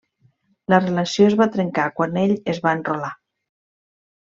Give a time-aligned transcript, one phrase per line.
[0.73, 3.13] La relació es va trencar quan ell es va enrolar.